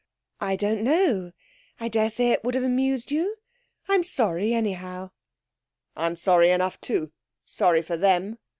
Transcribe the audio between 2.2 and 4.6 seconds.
it would have amused you. I'm sorry,